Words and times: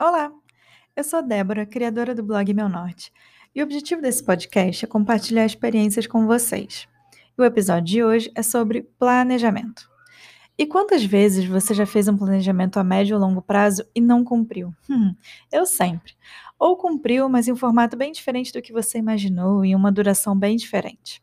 Olá, 0.00 0.30
eu 0.94 1.02
sou 1.02 1.20
Débora, 1.20 1.66
criadora 1.66 2.14
do 2.14 2.22
blog 2.22 2.54
Meu 2.54 2.68
Norte, 2.68 3.12
e 3.52 3.60
o 3.60 3.64
objetivo 3.64 4.00
desse 4.00 4.22
podcast 4.22 4.84
é 4.84 4.88
compartilhar 4.88 5.44
experiências 5.44 6.06
com 6.06 6.24
vocês. 6.24 6.86
E 7.36 7.42
o 7.42 7.44
episódio 7.44 7.84
de 7.84 8.04
hoje 8.04 8.30
é 8.36 8.40
sobre 8.40 8.82
planejamento. 8.96 9.90
E 10.56 10.66
quantas 10.66 11.04
vezes 11.04 11.46
você 11.46 11.74
já 11.74 11.84
fez 11.84 12.06
um 12.06 12.16
planejamento 12.16 12.78
a 12.78 12.84
médio 12.84 13.16
ou 13.16 13.20
longo 13.20 13.42
prazo 13.42 13.84
e 13.92 14.00
não 14.00 14.22
cumpriu? 14.22 14.72
Hum, 14.88 15.16
eu 15.50 15.66
sempre. 15.66 16.14
Ou 16.60 16.76
cumpriu, 16.76 17.28
mas 17.28 17.48
em 17.48 17.52
um 17.52 17.56
formato 17.56 17.96
bem 17.96 18.12
diferente 18.12 18.52
do 18.52 18.62
que 18.62 18.72
você 18.72 18.98
imaginou 18.98 19.64
e 19.64 19.70
em 19.70 19.74
uma 19.74 19.90
duração 19.90 20.38
bem 20.38 20.56
diferente. 20.56 21.20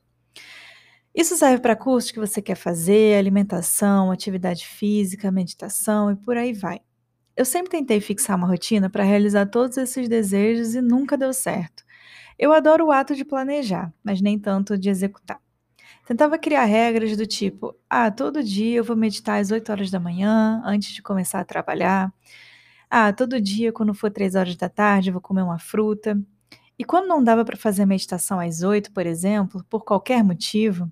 Isso 1.16 1.38
serve 1.38 1.62
para 1.62 1.78
cursos 1.78 2.12
que 2.12 2.20
você 2.20 2.42
quer 2.42 2.55
fazer, 2.55 3.18
alimentação, 3.18 4.12
atividade 4.12 4.68
física, 4.68 5.32
meditação 5.32 6.12
e 6.12 6.16
por 6.18 6.36
aí 6.36 6.52
vai. 6.52 6.82
Eu 7.36 7.43
sempre 7.43 7.70
tentei 7.70 7.99
fixar 7.99 8.38
uma 8.38 8.47
rotina 8.47 8.89
para 8.89 9.03
realizar 9.03 9.45
todos 9.48 9.76
esses 9.77 10.07
desejos 10.07 10.73
e 10.73 10.81
nunca 10.81 11.17
deu 11.17 11.34
certo. 11.34 11.84
Eu 12.39 12.53
adoro 12.53 12.85
o 12.85 12.91
ato 12.91 13.13
de 13.13 13.26
planejar, 13.26 13.93
mas 14.02 14.21
nem 14.21 14.39
tanto 14.39 14.77
de 14.77 14.89
executar. 14.89 15.40
Tentava 16.05 16.38
criar 16.38 16.63
regras 16.63 17.17
do 17.17 17.26
tipo: 17.27 17.76
ah, 17.90 18.09
todo 18.09 18.43
dia 18.43 18.77
eu 18.77 18.84
vou 18.85 18.95
meditar 18.95 19.41
às 19.41 19.52
8 19.52 19.70
horas 19.71 19.91
da 19.91 19.99
manhã, 19.99 20.62
antes 20.66 20.93
de 20.93 21.02
começar 21.02 21.41
a 21.41 21.45
trabalhar. 21.45 22.13
Ah, 22.90 23.12
todo 23.12 23.41
dia, 23.41 23.73
quando 23.73 23.93
for 23.93 24.09
3 24.12 24.35
horas 24.35 24.55
da 24.55 24.70
tarde, 24.70 25.09
eu 25.09 25.13
vou 25.13 25.21
comer 25.21 25.41
uma 25.41 25.59
fruta. 25.59 26.17
E 26.79 26.85
quando 26.85 27.07
não 27.07 27.23
dava 27.23 27.43
para 27.43 27.57
fazer 27.57 27.84
a 27.84 27.85
meditação 27.85 28.40
às 28.40 28.63
8, 28.63 28.91
por 28.93 29.05
exemplo, 29.05 29.65
por 29.70 29.84
qualquer 29.84 30.23
motivo, 30.23 30.91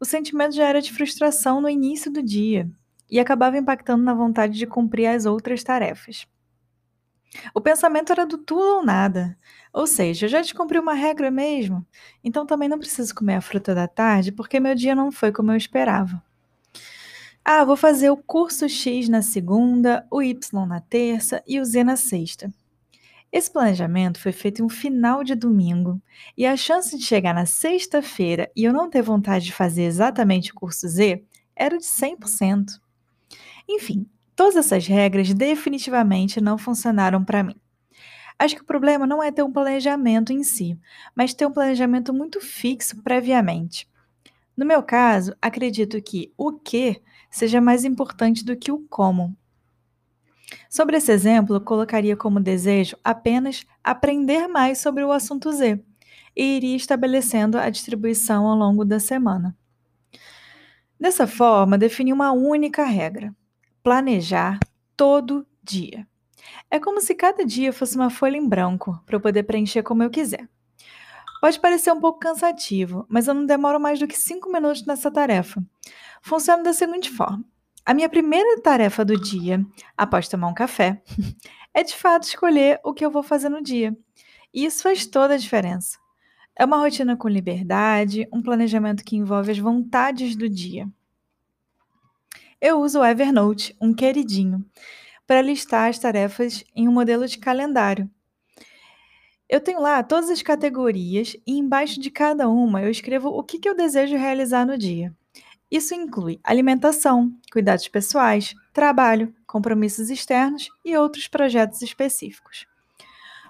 o 0.00 0.04
sentimento 0.04 0.54
já 0.54 0.66
era 0.68 0.82
de 0.82 0.92
frustração 0.92 1.60
no 1.60 1.68
início 1.68 2.12
do 2.12 2.22
dia 2.22 2.70
e 3.10 3.20
acabava 3.20 3.58
impactando 3.58 4.02
na 4.02 4.14
vontade 4.14 4.54
de 4.58 4.66
cumprir 4.66 5.06
as 5.06 5.26
outras 5.26 5.62
tarefas. 5.62 6.26
O 7.52 7.60
pensamento 7.60 8.12
era 8.12 8.26
do 8.26 8.38
tudo 8.38 8.76
ou 8.78 8.84
nada. 8.84 9.36
Ou 9.72 9.86
seja, 9.86 10.26
eu 10.26 10.30
já 10.30 10.40
descumpri 10.40 10.78
uma 10.78 10.94
regra 10.94 11.30
mesmo, 11.30 11.84
então 12.22 12.46
também 12.46 12.68
não 12.68 12.78
preciso 12.78 13.14
comer 13.14 13.34
a 13.34 13.40
fruta 13.40 13.74
da 13.74 13.88
tarde 13.88 14.30
porque 14.30 14.60
meu 14.60 14.74
dia 14.74 14.94
não 14.94 15.10
foi 15.10 15.32
como 15.32 15.50
eu 15.50 15.56
esperava. 15.56 16.22
Ah, 17.44 17.64
vou 17.64 17.76
fazer 17.76 18.08
o 18.08 18.16
curso 18.16 18.68
X 18.68 19.08
na 19.08 19.20
segunda, 19.20 20.06
o 20.10 20.22
Y 20.22 20.66
na 20.66 20.80
terça 20.80 21.42
e 21.46 21.60
o 21.60 21.64
Z 21.64 21.84
na 21.84 21.96
sexta. 21.96 22.52
Esse 23.30 23.50
planejamento 23.50 24.20
foi 24.20 24.30
feito 24.30 24.62
em 24.62 24.64
um 24.64 24.68
final 24.68 25.24
de 25.24 25.34
domingo, 25.34 26.00
e 26.38 26.46
a 26.46 26.56
chance 26.56 26.96
de 26.96 27.04
chegar 27.04 27.34
na 27.34 27.44
sexta-feira 27.44 28.48
e 28.54 28.62
eu 28.62 28.72
não 28.72 28.88
ter 28.88 29.02
vontade 29.02 29.46
de 29.46 29.52
fazer 29.52 29.82
exatamente 29.82 30.52
o 30.52 30.54
curso 30.54 30.88
Z 30.88 31.22
era 31.56 31.76
de 31.76 31.84
100%. 31.84 32.80
Enfim, 33.68 34.06
todas 34.36 34.56
essas 34.56 34.86
regras 34.86 35.32
definitivamente 35.32 36.40
não 36.40 36.58
funcionaram 36.58 37.24
para 37.24 37.42
mim. 37.42 37.56
Acho 38.38 38.56
que 38.56 38.62
o 38.62 38.66
problema 38.66 39.06
não 39.06 39.22
é 39.22 39.30
ter 39.30 39.42
um 39.42 39.52
planejamento 39.52 40.32
em 40.32 40.42
si, 40.42 40.78
mas 41.14 41.34
ter 41.34 41.46
um 41.46 41.52
planejamento 41.52 42.12
muito 42.12 42.40
fixo 42.40 43.00
previamente. 43.02 43.88
No 44.56 44.66
meu 44.66 44.82
caso, 44.82 45.34
acredito 45.40 46.00
que 46.02 46.32
o 46.36 46.52
que 46.52 47.00
seja 47.30 47.60
mais 47.60 47.84
importante 47.84 48.44
do 48.44 48.56
que 48.56 48.70
o 48.70 48.80
como. 48.88 49.36
Sobre 50.68 50.96
esse 50.96 51.10
exemplo, 51.10 51.60
colocaria 51.60 52.16
como 52.16 52.40
desejo 52.40 52.96
apenas 53.02 53.64
aprender 53.82 54.46
mais 54.46 54.78
sobre 54.78 55.02
o 55.02 55.12
assunto 55.12 55.52
Z 55.52 55.80
e 56.36 56.56
iria 56.56 56.76
estabelecendo 56.76 57.58
a 57.58 57.70
distribuição 57.70 58.46
ao 58.46 58.56
longo 58.56 58.84
da 58.84 59.00
semana. 59.00 59.56
Dessa 60.98 61.26
forma, 61.26 61.78
defini 61.78 62.12
uma 62.12 62.32
única 62.32 62.84
regra 62.84 63.34
planejar 63.84 64.58
todo 64.96 65.46
dia. 65.62 66.08
É 66.70 66.80
como 66.80 67.02
se 67.02 67.14
cada 67.14 67.44
dia 67.44 67.70
fosse 67.70 67.96
uma 67.96 68.08
folha 68.08 68.38
em 68.38 68.48
branco 68.48 68.98
para 69.04 69.16
eu 69.16 69.20
poder 69.20 69.42
preencher 69.42 69.82
como 69.82 70.02
eu 70.02 70.08
quiser. 70.08 70.48
Pode 71.38 71.60
parecer 71.60 71.92
um 71.92 72.00
pouco 72.00 72.18
cansativo, 72.18 73.04
mas 73.10 73.28
eu 73.28 73.34
não 73.34 73.44
demoro 73.44 73.78
mais 73.78 74.00
do 74.00 74.08
que 74.08 74.16
cinco 74.16 74.50
minutos 74.50 74.86
nessa 74.86 75.10
tarefa. 75.10 75.62
Funciona 76.22 76.62
da 76.62 76.72
seguinte 76.72 77.10
forma: 77.10 77.44
a 77.84 77.92
minha 77.92 78.08
primeira 78.08 78.58
tarefa 78.62 79.04
do 79.04 79.20
dia, 79.20 79.62
após 79.94 80.28
tomar 80.28 80.48
um 80.48 80.54
café, 80.54 81.02
é 81.74 81.82
de 81.82 81.94
fato 81.94 82.22
escolher 82.22 82.80
o 82.82 82.94
que 82.94 83.04
eu 83.04 83.10
vou 83.10 83.22
fazer 83.22 83.50
no 83.50 83.62
dia. 83.62 83.94
E 84.54 84.64
isso 84.64 84.82
faz 84.82 85.04
toda 85.04 85.34
a 85.34 85.38
diferença. 85.38 85.98
É 86.56 86.64
uma 86.64 86.78
rotina 86.78 87.18
com 87.18 87.28
liberdade, 87.28 88.26
um 88.32 88.40
planejamento 88.40 89.04
que 89.04 89.16
envolve 89.16 89.50
as 89.50 89.58
vontades 89.58 90.34
do 90.36 90.48
dia. 90.48 90.88
Eu 92.66 92.80
uso 92.80 93.00
o 93.00 93.04
Evernote, 93.04 93.76
um 93.78 93.92
queridinho, 93.92 94.64
para 95.26 95.42
listar 95.42 95.90
as 95.90 95.98
tarefas 95.98 96.64
em 96.74 96.88
um 96.88 96.92
modelo 96.92 97.26
de 97.28 97.36
calendário. 97.36 98.08
Eu 99.46 99.60
tenho 99.60 99.82
lá 99.82 100.02
todas 100.02 100.30
as 100.30 100.40
categorias 100.40 101.36
e 101.46 101.58
embaixo 101.58 102.00
de 102.00 102.10
cada 102.10 102.48
uma 102.48 102.80
eu 102.80 102.90
escrevo 102.90 103.28
o 103.28 103.42
que, 103.42 103.58
que 103.58 103.68
eu 103.68 103.76
desejo 103.76 104.16
realizar 104.16 104.64
no 104.64 104.78
dia. 104.78 105.14
Isso 105.70 105.94
inclui 105.94 106.40
alimentação, 106.42 107.36
cuidados 107.52 107.86
pessoais, 107.86 108.54
trabalho, 108.72 109.34
compromissos 109.46 110.08
externos 110.08 110.70
e 110.82 110.96
outros 110.96 111.28
projetos 111.28 111.82
específicos. 111.82 112.66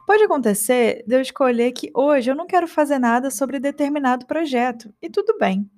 Pode 0.09 0.25
acontecer 0.25 1.05
de 1.07 1.15
eu 1.15 1.21
escolher 1.21 1.71
que 1.71 1.89
hoje 1.95 2.33
eu 2.33 2.35
não 2.35 2.49
quero 2.49 2.67
fazer 2.67 2.99
nada 2.99 3.31
sobre 3.31 3.61
determinado 3.61 4.27
projeto, 4.27 4.93
e 5.01 5.09
tudo 5.09 5.39
bem. 5.39 5.71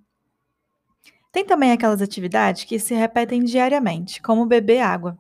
Tem 1.37 1.45
também 1.45 1.71
aquelas 1.71 2.01
atividades 2.01 2.65
que 2.65 2.79
se 2.79 2.95
repetem 2.95 3.45
diariamente, 3.45 4.23
como 4.23 4.47
beber 4.47 4.81
água. 4.81 5.19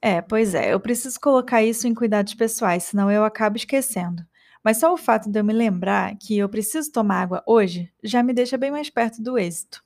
É, 0.00 0.20
pois 0.20 0.52
é, 0.52 0.74
eu 0.74 0.80
preciso 0.80 1.20
colocar 1.20 1.62
isso 1.62 1.86
em 1.86 1.94
cuidados 1.94 2.34
pessoais, 2.34 2.82
senão 2.82 3.08
eu 3.08 3.24
acabo 3.24 3.56
esquecendo. 3.56 4.26
Mas 4.64 4.78
só 4.78 4.92
o 4.92 4.96
fato 4.96 5.30
de 5.30 5.38
eu 5.38 5.44
me 5.44 5.52
lembrar 5.52 6.16
que 6.16 6.36
eu 6.36 6.48
preciso 6.48 6.90
tomar 6.90 7.22
água 7.22 7.44
hoje 7.46 7.88
já 8.02 8.20
me 8.20 8.32
deixa 8.32 8.58
bem 8.58 8.72
mais 8.72 8.90
perto 8.90 9.22
do 9.22 9.38
êxito. 9.38 9.80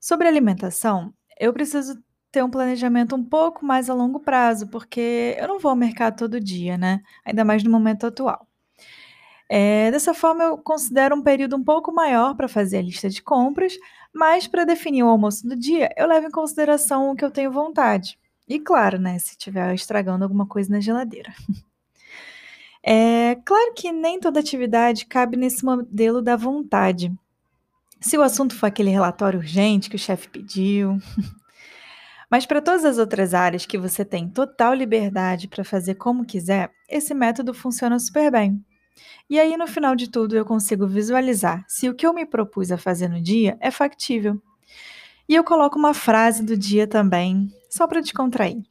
Sobre 0.00 0.26
alimentação, 0.26 1.12
eu 1.38 1.52
preciso 1.52 2.02
ter 2.30 2.42
um 2.42 2.48
planejamento 2.48 3.14
um 3.14 3.22
pouco 3.22 3.66
mais 3.66 3.90
a 3.90 3.94
longo 3.94 4.18
prazo, 4.18 4.66
porque 4.68 5.36
eu 5.38 5.46
não 5.46 5.58
vou 5.58 5.68
ao 5.68 5.76
mercado 5.76 6.16
todo 6.16 6.40
dia, 6.40 6.78
né? 6.78 7.02
Ainda 7.22 7.44
mais 7.44 7.62
no 7.62 7.70
momento 7.70 8.06
atual. 8.06 8.48
É, 9.48 9.90
dessa 9.90 10.14
forma, 10.14 10.44
eu 10.44 10.58
considero 10.58 11.14
um 11.16 11.22
período 11.22 11.56
um 11.56 11.64
pouco 11.64 11.92
maior 11.92 12.34
para 12.34 12.48
fazer 12.48 12.78
a 12.78 12.82
lista 12.82 13.08
de 13.08 13.22
compras, 13.22 13.74
mas 14.12 14.46
para 14.46 14.64
definir 14.64 15.02
o 15.02 15.08
almoço 15.08 15.46
do 15.46 15.56
dia, 15.56 15.90
eu 15.96 16.06
levo 16.06 16.26
em 16.26 16.30
consideração 16.30 17.10
o 17.10 17.16
que 17.16 17.24
eu 17.24 17.30
tenho 17.30 17.50
vontade. 17.50 18.18
E 18.48 18.58
claro, 18.58 18.98
né, 18.98 19.18
se 19.18 19.30
estiver 19.30 19.74
estragando 19.74 20.24
alguma 20.24 20.46
coisa 20.46 20.70
na 20.70 20.80
geladeira. 20.80 21.32
É 22.84 23.36
claro 23.44 23.72
que 23.74 23.92
nem 23.92 24.18
toda 24.18 24.40
atividade 24.40 25.06
cabe 25.06 25.36
nesse 25.36 25.64
modelo 25.64 26.20
da 26.20 26.34
vontade. 26.34 27.12
Se 28.00 28.18
o 28.18 28.22
assunto 28.22 28.56
for 28.56 28.66
aquele 28.66 28.90
relatório 28.90 29.38
urgente 29.38 29.88
que 29.88 29.94
o 29.94 29.98
chefe 29.98 30.28
pediu. 30.28 30.98
Mas 32.28 32.44
para 32.44 32.60
todas 32.60 32.84
as 32.84 32.98
outras 32.98 33.34
áreas 33.34 33.64
que 33.64 33.78
você 33.78 34.04
tem 34.04 34.28
total 34.28 34.74
liberdade 34.74 35.46
para 35.46 35.62
fazer 35.62 35.94
como 35.94 36.24
quiser, 36.24 36.72
esse 36.88 37.14
método 37.14 37.54
funciona 37.54 38.00
super 38.00 38.32
bem. 38.32 38.64
E 39.28 39.38
aí, 39.40 39.56
no 39.56 39.66
final 39.66 39.96
de 39.96 40.10
tudo, 40.10 40.36
eu 40.36 40.44
consigo 40.44 40.86
visualizar 40.86 41.64
se 41.68 41.88
o 41.88 41.94
que 41.94 42.06
eu 42.06 42.12
me 42.12 42.26
propus 42.26 42.70
a 42.70 42.78
fazer 42.78 43.08
no 43.08 43.20
dia 43.20 43.56
é 43.60 43.70
factível. 43.70 44.40
E 45.28 45.34
eu 45.34 45.44
coloco 45.44 45.78
uma 45.78 45.94
frase 45.94 46.44
do 46.44 46.56
dia 46.56 46.86
também, 46.86 47.50
só 47.70 47.86
para 47.86 48.00
descontrair. 48.00 48.62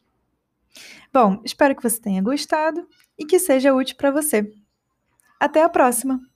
Bom, 1.11 1.41
espero 1.43 1.75
que 1.75 1.83
você 1.83 1.99
tenha 1.99 2.21
gostado 2.21 2.87
e 3.17 3.25
que 3.25 3.39
seja 3.39 3.73
útil 3.73 3.97
para 3.97 4.11
você. 4.11 4.51
Até 5.39 5.63
a 5.63 5.69
próxima! 5.69 6.30